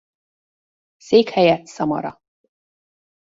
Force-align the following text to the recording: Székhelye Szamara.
Székhelye 0.97 1.65
Szamara. 1.65 2.21